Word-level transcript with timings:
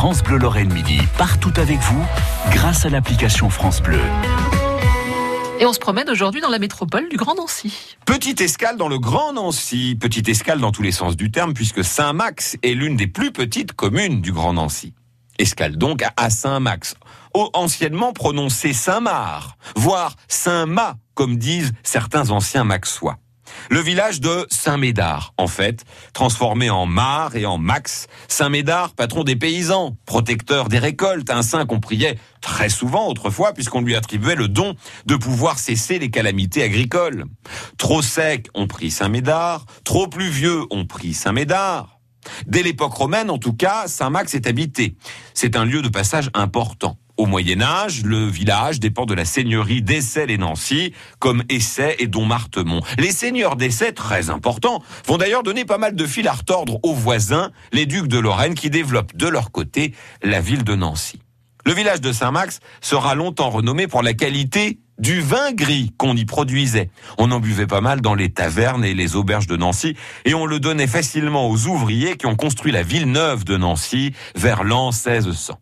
France 0.00 0.22
Bleu 0.22 0.38
Lorraine 0.38 0.72
Midi, 0.72 0.98
partout 1.18 1.52
avec 1.58 1.78
vous, 1.78 2.02
grâce 2.52 2.86
à 2.86 2.88
l'application 2.88 3.50
France 3.50 3.82
Bleu. 3.82 4.00
Et 5.58 5.66
on 5.66 5.74
se 5.74 5.78
promène 5.78 6.08
aujourd'hui 6.08 6.40
dans 6.40 6.48
la 6.48 6.58
métropole 6.58 7.06
du 7.10 7.18
Grand 7.18 7.34
Nancy. 7.34 7.98
Petite 8.06 8.40
escale 8.40 8.78
dans 8.78 8.88
le 8.88 8.98
Grand 8.98 9.34
Nancy, 9.34 9.98
petite 10.00 10.30
escale 10.30 10.58
dans 10.58 10.72
tous 10.72 10.80
les 10.80 10.90
sens 10.90 11.18
du 11.18 11.30
terme, 11.30 11.52
puisque 11.52 11.84
Saint-Max 11.84 12.56
est 12.62 12.72
l'une 12.72 12.96
des 12.96 13.08
plus 13.08 13.30
petites 13.30 13.74
communes 13.74 14.22
du 14.22 14.32
Grand 14.32 14.54
Nancy. 14.54 14.94
Escale 15.38 15.76
donc 15.76 16.02
à 16.16 16.30
Saint-Max, 16.30 16.94
anciennement 17.34 18.14
prononcé 18.14 18.72
Saint-Marc, 18.72 19.58
voire 19.76 20.16
Saint-Ma, 20.28 20.96
comme 21.12 21.36
disent 21.36 21.74
certains 21.82 22.30
anciens 22.30 22.64
maxois. 22.64 23.18
Le 23.68 23.80
village 23.80 24.20
de 24.20 24.46
Saint-Médard, 24.50 25.34
en 25.36 25.46
fait, 25.46 25.84
transformé 26.12 26.70
en 26.70 26.86
Mar 26.86 27.36
et 27.36 27.46
en 27.46 27.58
Max. 27.58 28.06
Saint-Médard, 28.28 28.94
patron 28.94 29.24
des 29.24 29.36
paysans, 29.36 29.96
protecteur 30.06 30.68
des 30.68 30.78
récoltes, 30.78 31.30
un 31.30 31.42
saint 31.42 31.66
qu'on 31.66 31.80
priait 31.80 32.18
très 32.40 32.68
souvent 32.68 33.08
autrefois 33.08 33.52
puisqu'on 33.52 33.82
lui 33.82 33.94
attribuait 33.94 34.34
le 34.34 34.48
don 34.48 34.74
de 35.06 35.16
pouvoir 35.16 35.58
cesser 35.58 35.98
les 35.98 36.10
calamités 36.10 36.62
agricoles. 36.62 37.24
Trop 37.76 38.02
sec, 38.02 38.48
on 38.54 38.66
prie 38.66 38.90
Saint-Médard. 38.90 39.66
Trop 39.84 40.08
pluvieux, 40.08 40.62
on 40.70 40.86
prie 40.86 41.14
Saint-Médard. 41.14 42.00
Dès 42.46 42.62
l'époque 42.62 42.92
romaine, 42.92 43.30
en 43.30 43.38
tout 43.38 43.54
cas, 43.54 43.88
Saint-Max 43.88 44.34
est 44.34 44.46
habité. 44.46 44.96
C'est 45.34 45.56
un 45.56 45.64
lieu 45.64 45.82
de 45.82 45.88
passage 45.88 46.30
important. 46.34 46.96
Au 47.20 47.26
Moyen 47.26 47.60
Âge, 47.60 48.02
le 48.02 48.24
village 48.24 48.80
dépend 48.80 49.04
de 49.04 49.12
la 49.12 49.26
seigneurie 49.26 49.82
d'Essay 49.82 50.24
et 50.30 50.38
Nancy, 50.38 50.94
comme 51.18 51.42
Essay 51.50 51.94
et 51.98 52.06
Dommartemont. 52.06 52.80
Les 52.96 53.12
seigneurs 53.12 53.56
d'Essay, 53.56 53.92
très 53.92 54.30
importants, 54.30 54.82
vont 55.06 55.18
d'ailleurs 55.18 55.42
donner 55.42 55.66
pas 55.66 55.76
mal 55.76 55.94
de 55.94 56.06
fil 56.06 56.26
à 56.28 56.32
retordre 56.32 56.80
aux 56.82 56.94
voisins, 56.94 57.50
les 57.74 57.84
ducs 57.84 58.08
de 58.08 58.18
Lorraine, 58.18 58.54
qui 58.54 58.70
développent 58.70 59.14
de 59.14 59.28
leur 59.28 59.52
côté 59.52 59.92
la 60.22 60.40
ville 60.40 60.64
de 60.64 60.74
Nancy. 60.74 61.20
Le 61.66 61.74
village 61.74 62.00
de 62.00 62.10
Saint-Max 62.10 62.60
sera 62.80 63.14
longtemps 63.14 63.50
renommé 63.50 63.86
pour 63.86 64.00
la 64.00 64.14
qualité 64.14 64.78
du 64.98 65.20
vin 65.20 65.52
gris 65.52 65.92
qu'on 65.98 66.16
y 66.16 66.24
produisait. 66.24 66.88
On 67.18 67.30
en 67.32 67.38
buvait 67.38 67.66
pas 67.66 67.82
mal 67.82 68.00
dans 68.00 68.14
les 68.14 68.30
tavernes 68.30 68.82
et 68.82 68.94
les 68.94 69.14
auberges 69.14 69.46
de 69.46 69.58
Nancy 69.58 69.94
et 70.24 70.32
on 70.32 70.46
le 70.46 70.58
donnait 70.58 70.86
facilement 70.86 71.50
aux 71.50 71.66
ouvriers 71.66 72.16
qui 72.16 72.24
ont 72.24 72.36
construit 72.36 72.72
la 72.72 72.82
ville 72.82 73.12
neuve 73.12 73.44
de 73.44 73.58
Nancy 73.58 74.14
vers 74.36 74.64
l'an 74.64 74.86
1600. 74.86 75.58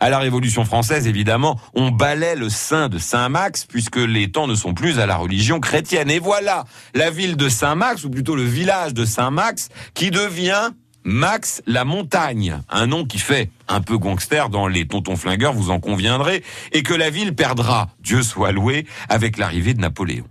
À 0.00 0.10
la 0.10 0.18
Révolution 0.18 0.64
française, 0.64 1.06
évidemment, 1.06 1.60
on 1.74 1.90
balait 1.90 2.36
le 2.36 2.48
sein 2.48 2.88
de 2.88 2.98
Saint-Max 2.98 3.64
puisque 3.64 3.96
les 3.96 4.30
temps 4.30 4.46
ne 4.46 4.54
sont 4.54 4.74
plus 4.74 4.98
à 4.98 5.06
la 5.06 5.16
religion 5.16 5.60
chrétienne. 5.60 6.10
Et 6.10 6.18
voilà, 6.18 6.64
la 6.94 7.10
ville 7.10 7.36
de 7.36 7.48
Saint-Max, 7.48 8.04
ou 8.04 8.10
plutôt 8.10 8.36
le 8.36 8.44
village 8.44 8.94
de 8.94 9.04
Saint-Max, 9.04 9.68
qui 9.94 10.10
devient 10.10 10.70
Max 11.04 11.62
la 11.66 11.84
Montagne, 11.84 12.60
un 12.68 12.86
nom 12.86 13.04
qui 13.04 13.18
fait 13.18 13.50
un 13.66 13.80
peu 13.80 13.96
gangster 13.96 14.50
dans 14.50 14.66
les 14.66 14.86
tontons 14.86 15.16
flingueurs, 15.16 15.54
vous 15.54 15.70
en 15.70 15.80
conviendrez, 15.80 16.42
et 16.72 16.82
que 16.82 16.94
la 16.94 17.10
ville 17.10 17.34
perdra, 17.34 17.88
Dieu 18.00 18.22
soit 18.22 18.52
loué, 18.52 18.86
avec 19.08 19.38
l'arrivée 19.38 19.74
de 19.74 19.80
Napoléon. 19.80 20.26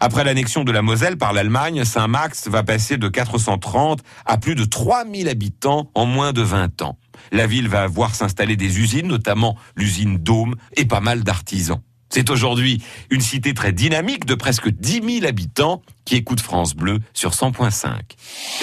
Après 0.00 0.24
l'annexion 0.24 0.64
de 0.64 0.72
la 0.72 0.82
Moselle 0.82 1.16
par 1.16 1.32
l'Allemagne, 1.32 1.84
Saint-Max 1.84 2.48
va 2.48 2.62
passer 2.62 2.96
de 2.96 3.08
430 3.08 4.00
à 4.24 4.38
plus 4.38 4.54
de 4.54 4.64
3000 4.64 5.28
habitants 5.28 5.90
en 5.94 6.06
moins 6.06 6.32
de 6.32 6.42
20 6.42 6.82
ans. 6.82 6.98
La 7.32 7.46
ville 7.46 7.68
va 7.68 7.86
voir 7.86 8.14
s'installer 8.14 8.56
des 8.56 8.78
usines, 8.78 9.06
notamment 9.06 9.56
l'usine 9.76 10.18
Dôme, 10.18 10.56
et 10.76 10.84
pas 10.84 11.00
mal 11.00 11.22
d'artisans. 11.22 11.80
C'est 12.08 12.30
aujourd'hui 12.30 12.82
une 13.10 13.20
cité 13.20 13.52
très 13.52 13.72
dynamique 13.72 14.26
de 14.26 14.34
presque 14.34 14.68
10 14.68 15.20
000 15.20 15.26
habitants 15.26 15.82
qui 16.04 16.16
écoute 16.16 16.40
France 16.40 16.74
Bleu 16.74 17.00
sur 17.12 17.32
100.5. 17.32 18.00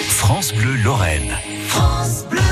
France 0.08 0.54
Bleu 0.54 0.74
Lorraine. 0.82 1.36
France 1.68 2.24
Bleu. 2.30 2.43